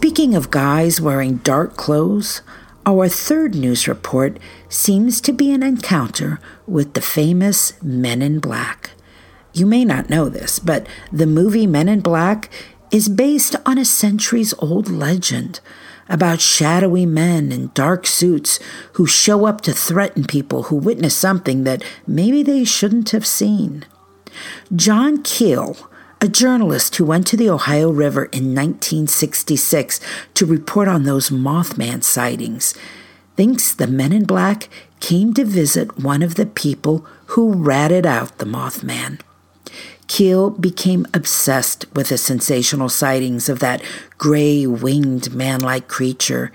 Speaking 0.00 0.34
of 0.34 0.50
guys 0.50 0.98
wearing 0.98 1.36
dark 1.44 1.76
clothes, 1.76 2.40
our 2.86 3.06
third 3.06 3.54
news 3.54 3.86
report 3.86 4.38
seems 4.66 5.20
to 5.20 5.30
be 5.30 5.52
an 5.52 5.62
encounter 5.62 6.40
with 6.66 6.94
the 6.94 7.02
famous 7.02 7.74
Men 7.82 8.22
in 8.22 8.38
Black. 8.38 8.92
You 9.52 9.66
may 9.66 9.84
not 9.84 10.08
know 10.08 10.30
this, 10.30 10.58
but 10.58 10.86
the 11.12 11.26
movie 11.26 11.66
Men 11.66 11.86
in 11.86 12.00
Black 12.00 12.48
is 12.90 13.10
based 13.10 13.56
on 13.66 13.76
a 13.76 13.84
centuries 13.84 14.54
old 14.58 14.88
legend 14.88 15.60
about 16.08 16.40
shadowy 16.40 17.04
men 17.04 17.52
in 17.52 17.70
dark 17.74 18.06
suits 18.06 18.58
who 18.94 19.06
show 19.06 19.44
up 19.44 19.60
to 19.60 19.72
threaten 19.74 20.24
people 20.24 20.62
who 20.64 20.76
witness 20.76 21.14
something 21.14 21.64
that 21.64 21.84
maybe 22.06 22.42
they 22.42 22.64
shouldn't 22.64 23.10
have 23.10 23.26
seen. 23.26 23.84
John 24.74 25.22
Keel, 25.22 25.76
a 26.20 26.28
journalist 26.28 26.96
who 26.96 27.04
went 27.04 27.26
to 27.26 27.36
the 27.36 27.48
Ohio 27.48 27.90
River 27.90 28.24
in 28.26 28.54
1966 28.54 30.00
to 30.34 30.44
report 30.44 30.86
on 30.86 31.04
those 31.04 31.30
Mothman 31.30 32.04
sightings, 32.04 32.74
thinks 33.36 33.74
the 33.74 33.86
men 33.86 34.12
in 34.12 34.24
black 34.24 34.68
came 35.00 35.32
to 35.32 35.46
visit 35.46 35.98
one 35.98 36.22
of 36.22 36.34
the 36.34 36.44
people 36.44 37.06
who 37.26 37.54
ratted 37.54 38.04
out 38.04 38.36
the 38.36 38.44
Mothman. 38.44 39.20
Keel 40.08 40.50
became 40.50 41.06
obsessed 41.14 41.86
with 41.94 42.10
the 42.10 42.18
sensational 42.18 42.90
sightings 42.90 43.48
of 43.48 43.60
that 43.60 43.82
gray 44.18 44.66
winged 44.66 45.32
man 45.34 45.60
like 45.60 45.88
creature, 45.88 46.52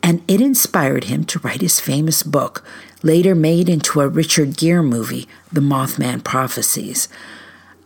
and 0.00 0.22
it 0.28 0.40
inspired 0.40 1.04
him 1.04 1.24
to 1.24 1.40
write 1.40 1.60
his 1.60 1.80
famous 1.80 2.22
book, 2.22 2.64
later 3.02 3.34
made 3.34 3.68
into 3.68 4.00
a 4.00 4.08
Richard 4.08 4.56
Gere 4.56 4.82
movie, 4.82 5.26
The 5.52 5.60
Mothman 5.60 6.22
Prophecies. 6.22 7.08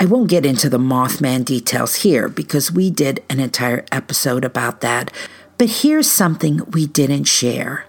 I 0.00 0.04
won't 0.06 0.30
get 0.30 0.44
into 0.44 0.68
the 0.68 0.78
Mothman 0.78 1.44
details 1.44 1.96
here 1.96 2.28
because 2.28 2.72
we 2.72 2.90
did 2.90 3.22
an 3.30 3.38
entire 3.38 3.84
episode 3.92 4.44
about 4.44 4.80
that, 4.80 5.12
but 5.58 5.68
here's 5.68 6.10
something 6.10 6.60
we 6.70 6.86
didn't 6.86 7.24
share. 7.24 7.86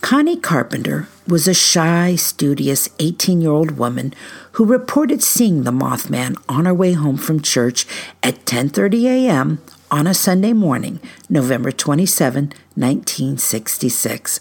Connie 0.00 0.36
Carpenter 0.36 1.08
was 1.26 1.48
a 1.48 1.54
shy, 1.54 2.14
studious 2.14 2.90
18 2.98 3.40
year 3.40 3.50
old 3.50 3.78
woman 3.78 4.12
who 4.52 4.64
reported 4.66 5.22
seeing 5.22 5.62
the 5.62 5.70
Mothman 5.70 6.36
on 6.46 6.66
her 6.66 6.74
way 6.74 6.92
home 6.92 7.16
from 7.16 7.40
church 7.40 7.86
at 8.22 8.44
10:30 8.44 9.06
a.m. 9.06 9.62
on 9.90 10.06
a 10.06 10.12
Sunday 10.12 10.52
morning, 10.52 11.00
November 11.30 11.72
27, 11.72 12.52
1966. 12.74 14.40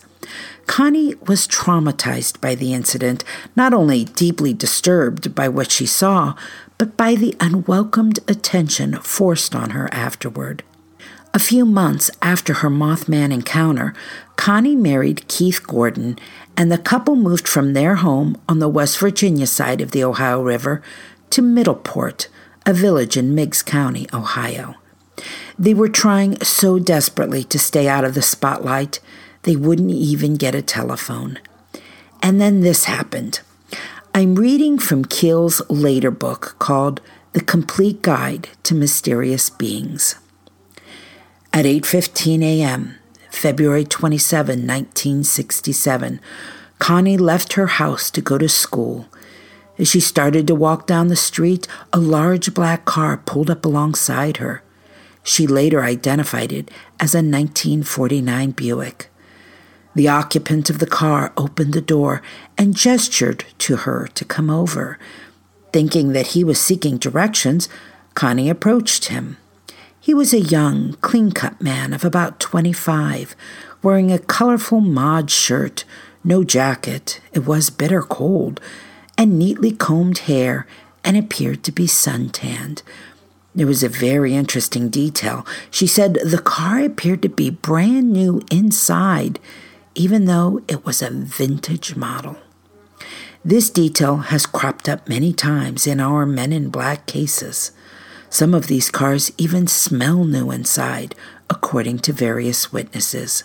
Connie 0.67 1.15
was 1.27 1.47
traumatized 1.47 2.39
by 2.41 2.55
the 2.55 2.73
incident, 2.73 3.23
not 3.55 3.73
only 3.73 4.05
deeply 4.05 4.53
disturbed 4.53 5.35
by 5.35 5.47
what 5.47 5.71
she 5.71 5.85
saw, 5.85 6.35
but 6.77 6.97
by 6.97 7.15
the 7.15 7.35
unwelcomed 7.39 8.19
attention 8.27 8.99
forced 8.99 9.55
on 9.55 9.71
her 9.71 9.87
afterward. 9.93 10.63
A 11.33 11.39
few 11.39 11.65
months 11.65 12.11
after 12.21 12.55
her 12.55 12.69
Mothman 12.69 13.33
encounter, 13.33 13.93
Connie 14.35 14.75
married 14.75 15.27
Keith 15.27 15.65
Gordon, 15.65 16.19
and 16.55 16.71
the 16.71 16.77
couple 16.77 17.15
moved 17.15 17.47
from 17.47 17.73
their 17.73 17.95
home 17.95 18.39
on 18.47 18.59
the 18.59 18.69
West 18.69 18.99
Virginia 18.99 19.47
side 19.47 19.81
of 19.81 19.91
the 19.91 20.03
Ohio 20.03 20.41
River 20.41 20.83
to 21.31 21.41
Middleport, 21.41 22.27
a 22.65 22.73
village 22.73 23.17
in 23.17 23.33
Meigs 23.33 23.63
County, 23.63 24.07
Ohio. 24.13 24.75
They 25.57 25.73
were 25.73 25.89
trying 25.89 26.39
so 26.41 26.77
desperately 26.77 27.43
to 27.45 27.57
stay 27.57 27.87
out 27.87 28.05
of 28.05 28.13
the 28.13 28.21
spotlight, 28.21 28.99
they 29.43 29.55
wouldn't 29.55 29.91
even 29.91 30.35
get 30.35 30.55
a 30.55 30.61
telephone. 30.61 31.39
And 32.21 32.39
then 32.39 32.61
this 32.61 32.85
happened. 32.85 33.41
I'm 34.13 34.35
reading 34.35 34.77
from 34.79 35.05
Keel's 35.05 35.61
later 35.69 36.11
book 36.11 36.55
called 36.59 37.01
The 37.33 37.41
Complete 37.41 38.01
Guide 38.01 38.49
to 38.63 38.75
Mysterious 38.75 39.49
Beings. 39.49 40.15
At 41.51 41.65
8:15 41.65 42.41
a.m., 42.43 42.95
February 43.29 43.83
27, 43.83 44.67
1967, 44.67 46.19
Connie 46.79 47.17
left 47.17 47.53
her 47.53 47.67
house 47.67 48.11
to 48.11 48.21
go 48.21 48.37
to 48.37 48.47
school. 48.47 49.07
As 49.79 49.87
she 49.87 49.99
started 49.99 50.45
to 50.47 50.55
walk 50.55 50.85
down 50.85 51.07
the 51.07 51.15
street, 51.15 51.67
a 51.91 51.99
large 51.99 52.53
black 52.53 52.85
car 52.85 53.17
pulled 53.17 53.49
up 53.49 53.65
alongside 53.65 54.37
her. 54.37 54.61
She 55.23 55.47
later 55.47 55.81
identified 55.83 56.51
it 56.51 56.69
as 56.99 57.15
a 57.15 57.25
1949 57.25 58.51
Buick. 58.51 59.09
The 59.95 60.07
occupant 60.07 60.69
of 60.69 60.79
the 60.79 60.87
car 60.87 61.31
opened 61.37 61.73
the 61.73 61.81
door 61.81 62.21
and 62.57 62.75
gestured 62.75 63.45
to 63.59 63.77
her 63.77 64.07
to 64.15 64.25
come 64.25 64.49
over. 64.49 64.97
Thinking 65.71 66.13
that 66.13 66.27
he 66.27 66.43
was 66.43 66.59
seeking 66.59 66.97
directions, 66.97 67.69
Connie 68.15 68.49
approached 68.49 69.05
him. 69.05 69.37
He 69.99 70.13
was 70.13 70.33
a 70.33 70.39
young, 70.39 70.93
clean 71.01 71.31
cut 71.31 71.61
man 71.61 71.93
of 71.93 72.03
about 72.03 72.39
25, 72.39 73.35
wearing 73.81 74.11
a 74.11 74.19
colorful 74.19 74.81
mod 74.81 75.31
shirt, 75.31 75.85
no 76.23 76.43
jacket, 76.43 77.21
it 77.31 77.45
was 77.45 77.69
bitter 77.69 78.01
cold, 78.01 78.59
and 79.17 79.39
neatly 79.39 79.71
combed 79.71 80.19
hair, 80.19 80.67
and 81.03 81.15
appeared 81.15 81.63
to 81.63 81.71
be 81.71 81.87
suntanned. 81.87 82.81
There 83.55 83.67
was 83.67 83.83
a 83.83 83.89
very 83.89 84.33
interesting 84.33 84.89
detail. 84.89 85.45
She 85.69 85.85
said 85.85 86.15
the 86.15 86.41
car 86.41 86.79
appeared 86.79 87.21
to 87.21 87.29
be 87.29 87.49
brand 87.49 88.11
new 88.11 88.41
inside 88.49 89.39
even 89.95 90.25
though 90.25 90.61
it 90.67 90.85
was 90.85 91.01
a 91.01 91.09
vintage 91.09 91.95
model. 91.95 92.37
This 93.45 93.69
detail 93.69 94.17
has 94.17 94.45
cropped 94.45 94.87
up 94.87 95.09
many 95.09 95.33
times 95.33 95.85
in 95.85 95.99
our 95.99 96.25
Men 96.25 96.53
in 96.53 96.69
Black 96.69 97.05
cases. 97.05 97.71
Some 98.29 98.53
of 98.53 98.67
these 98.67 98.89
cars 98.89 99.31
even 99.37 99.67
smell 99.67 100.23
new 100.23 100.49
inside, 100.49 101.13
according 101.49 101.99
to 101.99 102.13
various 102.13 102.71
witnesses. 102.71 103.43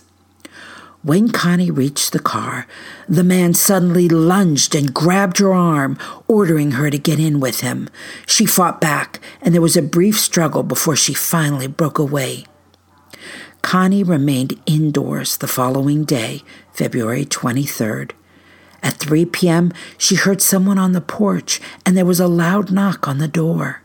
When 1.02 1.30
Connie 1.30 1.70
reached 1.70 2.12
the 2.12 2.18
car, 2.18 2.66
the 3.08 3.22
man 3.24 3.54
suddenly 3.54 4.08
lunged 4.08 4.74
and 4.74 4.92
grabbed 4.92 5.38
her 5.38 5.52
arm, 5.52 5.98
ordering 6.26 6.72
her 6.72 6.90
to 6.90 6.98
get 6.98 7.20
in 7.20 7.38
with 7.38 7.60
him. 7.60 7.88
She 8.26 8.46
fought 8.46 8.80
back, 8.80 9.20
and 9.40 9.54
there 9.54 9.62
was 9.62 9.76
a 9.76 9.82
brief 9.82 10.18
struggle 10.18 10.62
before 10.62 10.96
she 10.96 11.14
finally 11.14 11.66
broke 11.68 11.98
away. 11.98 12.46
Connie 13.68 14.02
remained 14.02 14.58
indoors 14.64 15.36
the 15.36 15.46
following 15.46 16.02
day, 16.02 16.40
February 16.72 17.26
23rd. 17.26 18.12
At 18.82 18.94
3 18.94 19.26
p.m., 19.26 19.74
she 19.98 20.14
heard 20.14 20.40
someone 20.40 20.78
on 20.78 20.92
the 20.92 21.02
porch, 21.02 21.60
and 21.84 21.94
there 21.94 22.06
was 22.06 22.18
a 22.18 22.28
loud 22.28 22.72
knock 22.72 23.06
on 23.06 23.18
the 23.18 23.28
door. 23.28 23.82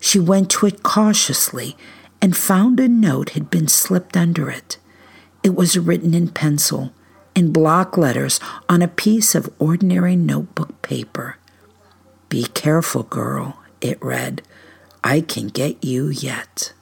She 0.00 0.18
went 0.18 0.50
to 0.50 0.66
it 0.66 0.82
cautiously 0.82 1.76
and 2.20 2.36
found 2.36 2.80
a 2.80 2.88
note 2.88 3.30
had 3.38 3.50
been 3.50 3.68
slipped 3.68 4.16
under 4.16 4.50
it. 4.50 4.78
It 5.44 5.54
was 5.54 5.78
written 5.78 6.12
in 6.12 6.30
pencil, 6.30 6.92
in 7.36 7.52
block 7.52 7.96
letters, 7.96 8.40
on 8.68 8.82
a 8.82 8.88
piece 8.88 9.36
of 9.36 9.48
ordinary 9.60 10.16
notebook 10.16 10.82
paper. 10.82 11.36
Be 12.28 12.46
careful, 12.46 13.04
girl, 13.04 13.62
it 13.80 14.02
read. 14.02 14.42
I 15.04 15.20
can 15.20 15.50
get 15.50 15.84
you 15.84 16.08
yet. 16.08 16.73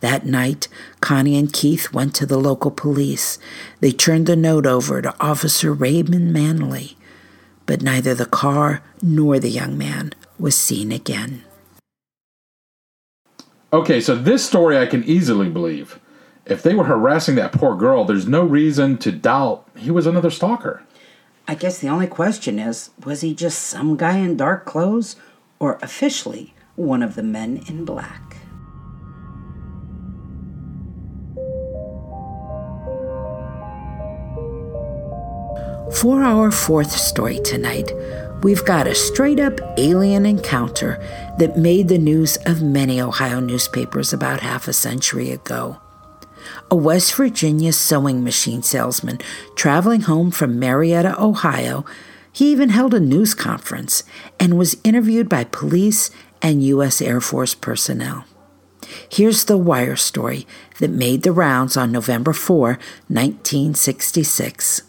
That 0.00 0.24
night, 0.24 0.68
Connie 1.00 1.38
and 1.38 1.52
Keith 1.52 1.92
went 1.92 2.14
to 2.16 2.26
the 2.26 2.38
local 2.38 2.70
police. 2.70 3.38
They 3.80 3.92
turned 3.92 4.26
the 4.26 4.36
note 4.36 4.66
over 4.66 5.02
to 5.02 5.14
Officer 5.20 5.72
Raymond 5.72 6.32
Manley, 6.32 6.96
but 7.66 7.82
neither 7.82 8.14
the 8.14 8.26
car 8.26 8.82
nor 9.02 9.38
the 9.38 9.50
young 9.50 9.76
man 9.76 10.12
was 10.38 10.56
seen 10.56 10.90
again. 10.90 11.44
Okay, 13.72 14.00
so 14.00 14.16
this 14.16 14.44
story 14.44 14.78
I 14.78 14.86
can 14.86 15.04
easily 15.04 15.48
believe. 15.48 16.00
If 16.46 16.62
they 16.62 16.74
were 16.74 16.84
harassing 16.84 17.36
that 17.36 17.52
poor 17.52 17.76
girl, 17.76 18.04
there's 18.04 18.26
no 18.26 18.42
reason 18.42 18.96
to 18.98 19.12
doubt 19.12 19.68
he 19.76 19.90
was 19.90 20.06
another 20.06 20.30
stalker. 20.30 20.82
I 21.46 21.54
guess 21.54 21.78
the 21.78 21.88
only 21.88 22.06
question 22.06 22.58
is 22.58 22.90
was 23.04 23.20
he 23.20 23.34
just 23.34 23.60
some 23.60 23.96
guy 23.96 24.18
in 24.18 24.36
dark 24.36 24.64
clothes 24.64 25.16
or 25.58 25.78
officially 25.82 26.54
one 26.74 27.02
of 27.02 27.14
the 27.14 27.22
men 27.22 27.62
in 27.68 27.84
black? 27.84 28.39
For 36.00 36.22
our 36.22 36.50
fourth 36.50 36.92
story 36.92 37.40
tonight, 37.40 37.92
we've 38.42 38.64
got 38.64 38.86
a 38.86 38.94
straight 38.94 39.38
up 39.38 39.60
alien 39.76 40.24
encounter 40.24 40.96
that 41.38 41.58
made 41.58 41.88
the 41.88 41.98
news 41.98 42.38
of 42.46 42.62
many 42.62 43.02
Ohio 43.02 43.38
newspapers 43.38 44.10
about 44.10 44.40
half 44.40 44.66
a 44.66 44.72
century 44.72 45.30
ago. 45.30 45.78
A 46.70 46.74
West 46.74 47.14
Virginia 47.16 47.74
sewing 47.74 48.24
machine 48.24 48.62
salesman 48.62 49.18
traveling 49.56 50.00
home 50.00 50.30
from 50.30 50.58
Marietta, 50.58 51.22
Ohio, 51.22 51.84
he 52.32 52.50
even 52.50 52.70
held 52.70 52.94
a 52.94 53.00
news 53.00 53.34
conference 53.34 54.02
and 54.38 54.56
was 54.56 54.78
interviewed 54.82 55.28
by 55.28 55.44
police 55.44 56.10
and 56.40 56.64
U.S. 56.64 57.02
Air 57.02 57.20
Force 57.20 57.54
personnel. 57.54 58.24
Here's 59.10 59.44
the 59.44 59.58
wire 59.58 59.96
story 59.96 60.46
that 60.78 60.88
made 60.88 61.24
the 61.24 61.32
rounds 61.32 61.76
on 61.76 61.92
November 61.92 62.32
4, 62.32 62.78
1966. 63.08 64.84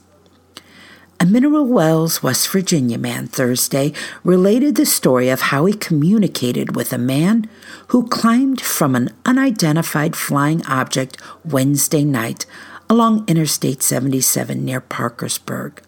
A 1.21 1.25
Mineral 1.27 1.67
Wells, 1.67 2.23
West 2.23 2.49
Virginia 2.49 2.97
man 2.97 3.27
Thursday 3.27 3.93
related 4.23 4.73
the 4.73 4.87
story 4.87 5.29
of 5.29 5.39
how 5.39 5.65
he 5.65 5.73
communicated 5.73 6.75
with 6.75 6.91
a 6.91 6.97
man 6.97 7.47
who 7.89 8.07
climbed 8.07 8.59
from 8.59 8.95
an 8.95 9.11
unidentified 9.23 10.15
flying 10.15 10.65
object 10.65 11.21
Wednesday 11.45 12.03
night 12.03 12.47
along 12.89 13.25
Interstate 13.27 13.83
77 13.83 14.65
near 14.65 14.81
Parkersburg. 14.81 15.83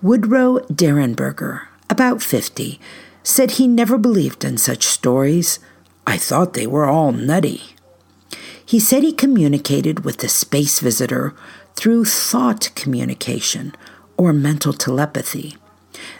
Woodrow 0.00 0.60
Derenberger, 0.68 1.62
about 1.90 2.22
50, 2.22 2.78
said 3.24 3.50
he 3.50 3.66
never 3.66 3.98
believed 3.98 4.44
in 4.44 4.58
such 4.58 4.84
stories. 4.84 5.58
I 6.06 6.18
thought 6.18 6.54
they 6.54 6.68
were 6.68 6.86
all 6.86 7.10
nutty. 7.10 7.74
He 8.64 8.78
said 8.78 9.02
he 9.02 9.12
communicated 9.12 10.04
with 10.04 10.18
the 10.18 10.28
space 10.28 10.78
visitor 10.78 11.34
through 11.74 12.04
thought 12.04 12.70
communication 12.76 13.74
or 14.16 14.32
mental 14.32 14.72
telepathy. 14.72 15.56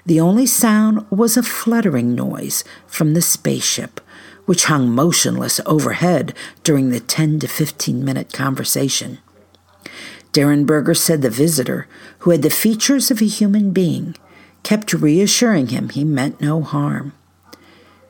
The 0.04 0.20
only 0.20 0.46
sound 0.46 1.04
was 1.11 1.37
a 1.37 1.42
fluttering 1.42 2.14
noise 2.14 2.64
from 2.87 3.14
the 3.14 3.22
spaceship, 3.22 4.00
which 4.46 4.64
hung 4.64 4.90
motionless 4.90 5.61
overhead 5.66 6.35
during 6.62 6.90
the 6.90 7.00
10 7.00 7.40
to 7.40 7.48
15 7.48 8.04
minute 8.04 8.32
conversation. 8.32 9.18
Derenberger 10.32 10.96
said 10.96 11.22
the 11.22 11.30
visitor, 11.30 11.88
who 12.20 12.30
had 12.30 12.42
the 12.42 12.50
features 12.50 13.11
of 13.11 13.20
a 13.20 13.26
human 13.26 13.72
being, 13.72 14.14
kept 14.62 14.92
reassuring 14.92 15.68
him 15.68 15.88
he 15.88 16.04
meant 16.04 16.40
no 16.40 16.62
harm. 16.62 17.12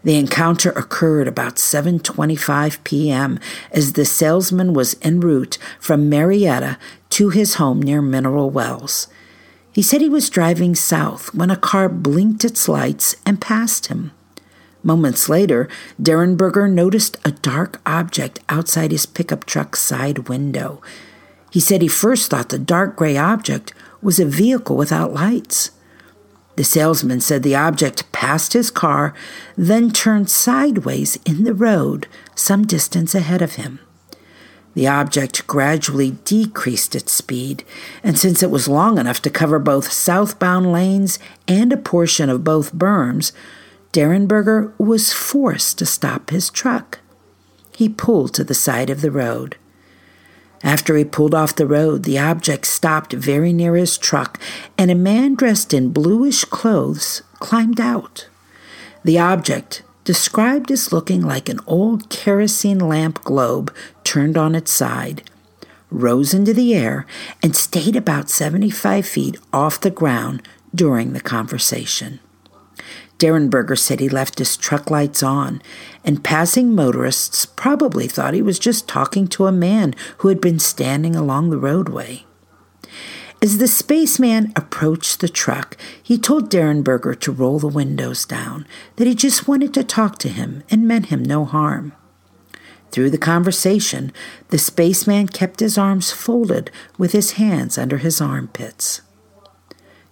The 0.03 0.17
encounter 0.17 0.71
occurred 0.71 1.27
about 1.27 1.57
7:25 1.57 2.85
p.m. 2.85 3.41
as 3.73 3.93
the 3.93 4.05
salesman 4.05 4.73
was 4.73 4.97
en 5.03 5.21
route 5.21 5.59
from 5.81 6.09
Marietta 6.09 6.79
to 7.11 7.31
his 7.31 7.55
home 7.55 7.83
near 7.83 8.01
Mineral 8.01 8.51
Wells. 8.51 9.09
He 9.77 9.83
said 9.83 10.01
he 10.01 10.09
was 10.09 10.31
driving 10.31 10.75
south 10.75 11.35
when 11.35 11.51
a 11.51 11.55
car 11.55 11.91
blinked 11.91 12.47
its 12.47 12.67
lights 12.67 13.15
and 13.27 13.43
passed 13.43 13.89
him. 13.89 14.11
Moments 14.83 15.29
later, 15.29 15.69
Derenberger 16.01 16.67
noticed 16.67 17.19
a 17.27 17.33
dark 17.33 17.83
object 17.85 18.41
outside 18.49 18.91
his 18.91 19.05
pickup 19.05 19.45
truck's 19.45 19.83
side 19.83 20.31
window. 20.31 20.81
He 21.51 21.61
said 21.61 21.83
he 21.83 21.89
first 21.89 22.31
thought 22.31 22.49
the 22.49 22.59
dark 22.59 22.97
gray 22.97 23.19
object 23.19 23.75
was 24.01 24.19
a 24.19 24.25
vehicle 24.25 24.79
without 24.79 25.13
lights. 25.13 25.73
The 26.57 26.65
salesman 26.65 27.21
said 27.21 27.43
the 27.43 27.57
object 27.57 28.11
passed 28.13 28.55
his 28.55 28.71
car, 28.71 29.13
then 29.59 29.91
turned 29.91 30.31
sideways 30.31 31.17
in 31.27 31.45
the 31.45 31.53
road 31.53 32.09
some 32.35 32.67
distance 32.67 33.15
ahead 33.15 33.43
of 33.43 33.57
him. 33.57 33.81
The 34.77 34.87
object 34.87 35.47
gradually 35.47 36.19
decreased 36.27 36.95
its 36.95 37.11
speed, 37.11 37.65
and 38.05 38.19
since 38.19 38.43
it 38.43 38.51
was 38.51 38.69
long 38.69 38.99
enough 38.99 39.23
to 39.23 39.31
cover 39.31 39.59
both 39.59 39.91
southbound 39.91 40.71
lanes 40.71 41.19
and 41.49 41.73
a 41.73 41.79
portion 41.79 42.29
of 42.29 42.45
both 42.45 42.75
berms, 42.75 43.33
Derenberger 43.93 44.75
was 44.79 45.15
forced 45.15 45.79
to 45.79 45.87
stop 45.87 46.29
his 46.29 46.51
truck. 46.51 46.99
He 47.75 47.89
pulled 47.89 48.35
to 48.35 48.45
the 48.45 48.53
side 48.53 48.91
of 48.91 49.01
the 49.01 49.11
road. 49.11 49.57
After 50.63 50.95
he 50.95 51.05
pulled 51.07 51.35
off 51.35 51.57
the 51.57 51.67
road, 51.67 52.03
the 52.03 52.19
object 52.19 52.67
stopped 52.67 53.15
very 53.15 53.55
near 53.55 53.77
his 53.77 53.97
truck, 53.97 54.39
and 54.77 54.91
a 54.91 54.95
man 54.95 55.37
dressed 55.37 55.73
in 55.73 55.89
bluish 55.89 56.45
clothes 56.45 57.23
climbed 57.41 57.81
out. 57.81 58.29
The 59.05 59.19
object 59.19 59.85
described 60.07 60.71
as 60.71 60.93
looking 60.93 61.21
like 61.21 61.49
an 61.49 61.59
old 61.67 62.09
kerosene 62.09 62.79
lamp 62.79 63.23
globe 63.25 63.75
turned 64.05 64.39
on 64.39 64.55
its 64.55 64.71
side, 64.71 65.29
rose 65.91 66.33
into 66.33 66.55
the 66.55 66.75
air, 66.75 67.05
and 67.43 67.57
stayed 67.57 67.97
about 67.97 68.31
75 68.31 69.05
feet 69.05 69.37
off 69.53 69.81
the 69.81 69.91
ground 69.91 70.47
during 70.73 71.13
the 71.13 71.21
conversation. 71.21 72.21
Derenberger 73.19 73.77
said 73.77 73.99
he 73.99 74.09
left 74.09 74.39
his 74.39 74.57
truck 74.57 74.93
lights 74.93 75.25
on, 75.25 75.61
and 76.05 76.23
passing 76.23 76.73
motorists 76.73 77.45
probably 77.45 78.07
thought 78.07 78.35
he 78.35 78.43
was 78.43 78.61
just 78.61 78.87
talking 78.87 79.27
to 79.27 79.47
a 79.47 79.53
man 79.53 79.93
who 80.19 80.29
had 80.29 80.41
been 80.41 80.61
standing 80.61 81.17
along 81.17 81.51
the 81.51 81.59
roadway. 81.59 82.26
As 83.47 83.59
the 83.59 83.69
spaceman 83.69 84.53
approached 84.57 85.21
the 85.21 85.29
truck, 85.29 85.77
he 86.03 86.19
told 86.19 86.51
Derenberger 86.51 87.15
to 87.21 87.31
roll 87.31 87.61
the 87.61 87.69
windows 87.69 88.25
down, 88.25 88.67
that 88.97 89.07
he 89.07 89.15
just 89.15 89.47
wanted 89.47 89.73
to 89.75 89.85
talk 89.85 90.19
to 90.19 90.29
him 90.29 90.65
and 90.69 90.89
meant 90.89 91.07
him 91.07 91.25
no 91.25 91.45
harm. 91.45 91.93
Through 92.91 93.11
the 93.11 93.19
conversation, 93.19 94.13
the 94.49 94.59
spaceman 94.59 95.29
kept 95.29 95.61
his 95.61 95.79
arms 95.79 96.11
folded 96.11 96.73
with 96.99 97.13
his 97.13 97.35
hands 97.39 97.79
under 97.79 97.99
his 97.99 98.21
armpits. 98.21 99.03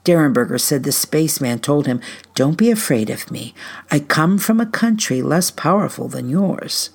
Derenberger 0.05 0.61
said 0.61 0.85
the 0.85 0.93
spaceman 0.93 1.59
told 1.59 1.89
him, 1.89 2.01
Don't 2.37 2.57
be 2.57 2.71
afraid 2.71 3.11
of 3.11 3.33
me. 3.33 3.53
I 3.91 3.99
come 3.99 4.39
from 4.39 4.61
a 4.61 4.65
country 4.65 5.23
less 5.23 5.51
powerful 5.51 6.07
than 6.07 6.29
yours. 6.29 6.91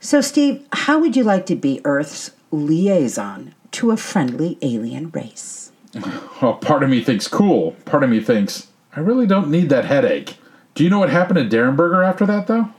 So, 0.00 0.20
Steve, 0.20 0.66
how 0.70 0.98
would 0.98 1.16
you 1.16 1.24
like 1.24 1.46
to 1.46 1.56
be 1.56 1.80
Earth's 1.82 2.32
liaison 2.50 3.54
to 3.72 3.90
a 3.90 3.96
friendly 3.96 4.58
alien 4.62 5.10
race. 5.10 5.72
Well, 5.94 6.30
oh, 6.42 6.52
part 6.54 6.82
of 6.82 6.90
me 6.90 7.02
thinks 7.02 7.28
cool. 7.28 7.72
Part 7.84 8.02
of 8.02 8.10
me 8.10 8.20
thinks 8.20 8.68
I 8.94 9.00
really 9.00 9.26
don't 9.26 9.50
need 9.50 9.68
that 9.70 9.84
headache. 9.84 10.36
Do 10.74 10.84
you 10.84 10.90
know 10.90 10.98
what 10.98 11.10
happened 11.10 11.50
to 11.50 11.56
Derenberger 11.56 12.06
after 12.06 12.26
that, 12.26 12.46
though? 12.46 12.70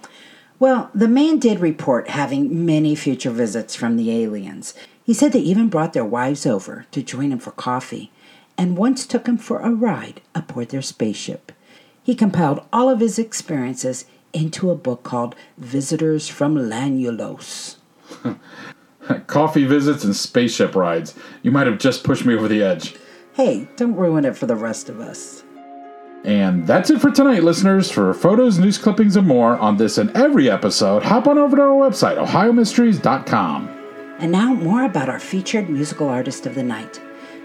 Well, 0.59 0.91
the 0.93 1.07
man 1.07 1.39
did 1.39 1.59
report 1.59 2.09
having 2.09 2.65
many 2.65 2.95
future 2.95 3.31
visits 3.31 3.75
from 3.75 3.97
the 3.97 4.11
aliens. 4.11 4.73
He 5.03 5.13
said 5.13 5.31
they 5.31 5.39
even 5.39 5.69
brought 5.69 5.93
their 5.93 6.05
wives 6.05 6.45
over 6.45 6.85
to 6.91 7.01
join 7.01 7.31
him 7.31 7.39
for 7.39 7.51
coffee, 7.51 8.11
and 8.57 8.77
once 8.77 9.07
took 9.07 9.27
him 9.27 9.37
for 9.37 9.59
a 9.59 9.71
ride 9.71 10.21
aboard 10.35 10.69
their 10.69 10.81
spaceship. 10.81 11.51
He 12.03 12.15
compiled 12.15 12.63
all 12.71 12.89
of 12.89 12.99
his 12.99 13.17
experiences 13.17 14.05
into 14.33 14.69
a 14.69 14.75
book 14.75 15.03
called 15.03 15.35
Visitors 15.57 16.27
from 16.27 16.55
Lanulos. 16.55 17.77
Coffee 19.27 19.65
visits 19.65 20.03
and 20.03 20.15
spaceship 20.15 20.75
rides. 20.75 21.13
You 21.43 21.51
might 21.51 21.67
have 21.67 21.79
just 21.79 22.03
pushed 22.03 22.25
me 22.25 22.35
over 22.35 22.47
the 22.47 22.63
edge. 22.63 22.95
Hey, 23.33 23.67
don't 23.75 23.95
ruin 23.95 24.25
it 24.25 24.35
for 24.35 24.45
the 24.45 24.55
rest 24.55 24.89
of 24.89 24.99
us. 24.99 25.43
And 26.23 26.67
that's 26.67 26.89
it 26.89 27.01
for 27.01 27.09
tonight, 27.09 27.43
listeners. 27.43 27.89
For 27.89 28.13
photos, 28.13 28.59
news 28.59 28.77
clippings, 28.77 29.15
and 29.15 29.27
more 29.27 29.57
on 29.57 29.77
this 29.77 29.97
and 29.97 30.15
every 30.15 30.49
episode, 30.49 31.01
hop 31.01 31.27
on 31.27 31.37
over 31.37 31.55
to 31.55 31.61
our 31.63 31.89
website, 31.89 32.23
ohiomysteries.com. 32.23 33.67
And 34.19 34.31
now, 34.31 34.53
more 34.53 34.83
about 34.83 35.09
our 35.09 35.19
featured 35.19 35.69
musical 35.69 36.07
artist 36.07 36.45
of 36.45 36.53
the 36.53 36.63
night. 36.63 37.01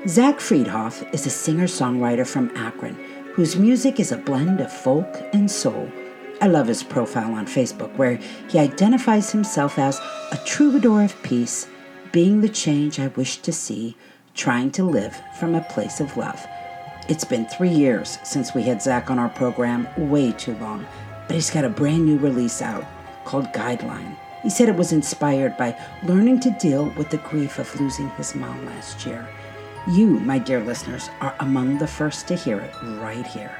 Zach 0.06 0.36
Friedhof 0.38 1.12
is 1.14 1.24
a 1.26 1.30
singer 1.30 1.64
songwriter 1.64 2.26
from 2.26 2.54
Akron 2.54 2.96
whose 3.36 3.54
music 3.54 4.00
is 4.00 4.12
a 4.12 4.16
blend 4.16 4.62
of 4.62 4.72
folk 4.72 5.14
and 5.34 5.50
soul. 5.50 5.92
I 6.40 6.48
love 6.48 6.66
his 6.66 6.82
profile 6.82 7.32
on 7.34 7.46
Facebook, 7.46 7.94
where 7.96 8.16
he 8.48 8.58
identifies 8.58 9.32
himself 9.32 9.78
as 9.78 9.98
a 10.32 10.40
troubadour 10.44 11.02
of 11.02 11.22
peace, 11.22 11.66
being 12.12 12.40
the 12.40 12.48
change 12.48 13.00
I 13.00 13.08
wish 13.08 13.38
to 13.38 13.52
see, 13.52 13.96
trying 14.34 14.70
to 14.72 14.84
live 14.84 15.18
from 15.38 15.54
a 15.54 15.62
place 15.62 15.98
of 15.98 16.16
love. 16.16 16.46
It's 17.08 17.24
been 17.24 17.46
three 17.46 17.70
years 17.70 18.18
since 18.22 18.54
we 18.54 18.62
had 18.62 18.82
Zach 18.82 19.10
on 19.10 19.18
our 19.18 19.30
program, 19.30 19.88
way 19.96 20.32
too 20.32 20.54
long, 20.56 20.86
but 21.26 21.34
he's 21.34 21.50
got 21.50 21.64
a 21.64 21.70
brand 21.70 22.04
new 22.04 22.18
release 22.18 22.60
out 22.60 22.84
called 23.24 23.46
Guideline. 23.52 24.16
He 24.42 24.50
said 24.50 24.68
it 24.68 24.76
was 24.76 24.92
inspired 24.92 25.56
by 25.56 25.76
learning 26.04 26.40
to 26.40 26.56
deal 26.60 26.92
with 26.96 27.10
the 27.10 27.18
grief 27.18 27.58
of 27.58 27.80
losing 27.80 28.10
his 28.10 28.34
mom 28.34 28.66
last 28.66 29.06
year. 29.06 29.26
You, 29.88 30.20
my 30.20 30.38
dear 30.38 30.60
listeners, 30.62 31.08
are 31.20 31.34
among 31.40 31.78
the 31.78 31.86
first 31.86 32.28
to 32.28 32.36
hear 32.36 32.60
it 32.60 32.74
right 33.00 33.26
here. 33.26 33.56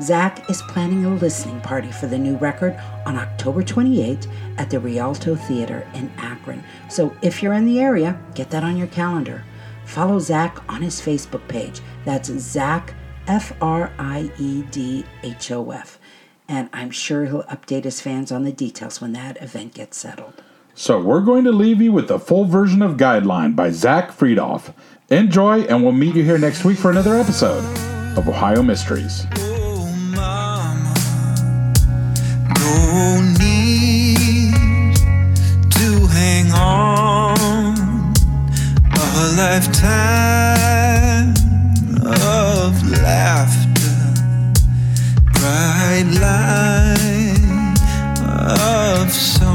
Zach 0.00 0.48
is 0.48 0.62
planning 0.62 1.04
a 1.04 1.14
listening 1.14 1.60
party 1.60 1.90
for 1.90 2.06
the 2.06 2.18
new 2.18 2.36
record 2.36 2.78
on 3.04 3.16
October 3.16 3.62
28 3.62 4.28
at 4.56 4.70
the 4.70 4.78
Rialto 4.78 5.34
Theater 5.34 5.86
in 5.94 6.10
Akron. 6.18 6.62
So 6.88 7.14
if 7.22 7.42
you're 7.42 7.54
in 7.54 7.66
the 7.66 7.80
area, 7.80 8.20
get 8.34 8.50
that 8.50 8.64
on 8.64 8.76
your 8.76 8.86
calendar. 8.88 9.44
Follow 9.84 10.18
Zach 10.18 10.58
on 10.68 10.82
his 10.82 11.00
Facebook 11.00 11.46
page. 11.48 11.80
That's 12.04 12.28
Zach, 12.28 12.94
F 13.26 13.52
R 13.60 13.92
I 13.98 14.30
E 14.38 14.62
D 14.70 15.04
H 15.22 15.50
O 15.50 15.70
F 15.70 15.98
and 16.48 16.68
I'm 16.72 16.90
sure 16.90 17.26
he'll 17.26 17.42
update 17.44 17.84
his 17.84 18.00
fans 18.00 18.32
on 18.32 18.44
the 18.44 18.52
details 18.52 19.00
when 19.00 19.12
that 19.12 19.40
event 19.42 19.74
gets 19.74 19.98
settled. 19.98 20.42
So 20.74 21.00
we're 21.00 21.20
going 21.20 21.44
to 21.44 21.52
leave 21.52 21.82
you 21.82 21.92
with 21.92 22.08
the 22.08 22.18
full 22.18 22.44
version 22.44 22.82
of 22.82 22.96
Guideline 22.96 23.54
by 23.54 23.70
Zach 23.70 24.10
Friedhof. 24.10 24.72
Enjoy, 25.10 25.62
and 25.62 25.82
we'll 25.82 25.92
meet 25.92 26.14
you 26.14 26.24
here 26.24 26.38
next 26.38 26.64
week 26.64 26.78
for 26.78 26.90
another 26.90 27.16
episode 27.16 27.64
of 28.16 28.28
Ohio 28.28 28.62
Mysteries. 28.62 29.26
No 32.88 33.20
need 33.20 34.96
to 35.78 35.88
hang 36.16 36.48
on 36.52 37.36
a 38.94 39.24
lifetime 39.40 40.54
of 42.06 42.70
laughter, 43.06 44.00
bright 45.34 46.08
of 48.24 49.12
song. 49.12 49.47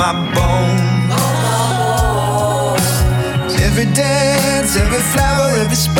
My 0.00 0.14
bones. 0.34 1.12
Every 3.60 3.84
dance, 3.92 4.76
every 4.76 5.04
flower, 5.12 5.50
every 5.62 5.76
spotted 5.76 5.99